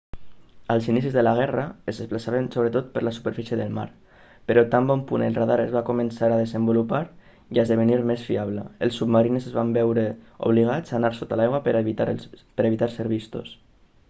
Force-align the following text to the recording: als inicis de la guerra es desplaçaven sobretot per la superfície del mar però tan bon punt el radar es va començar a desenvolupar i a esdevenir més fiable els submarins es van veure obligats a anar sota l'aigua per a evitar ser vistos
als 0.73 0.85
inicis 0.91 1.15
de 1.15 1.23
la 1.25 1.33
guerra 1.39 1.65
es 1.91 1.97
desplaçaven 2.03 2.47
sobretot 2.53 2.87
per 2.95 3.03
la 3.07 3.11
superfície 3.17 3.57
del 3.59 3.75
mar 3.75 3.85
però 4.51 4.63
tan 4.75 4.87
bon 4.91 5.03
punt 5.11 5.25
el 5.27 5.37
radar 5.41 5.59
es 5.65 5.75
va 5.75 5.83
començar 5.89 6.29
a 6.29 6.39
desenvolupar 6.41 7.03
i 7.57 7.59
a 7.61 7.65
esdevenir 7.67 7.99
més 8.13 8.25
fiable 8.31 8.63
els 8.87 8.99
submarins 9.01 9.49
es 9.51 9.57
van 9.59 9.75
veure 9.79 10.07
obligats 10.49 10.95
a 10.95 11.01
anar 11.01 11.15
sota 11.19 11.39
l'aigua 11.43 11.61
per 11.69 11.77
a 11.81 11.85
evitar 11.89 12.93
ser 12.99 13.07
vistos 13.19 13.55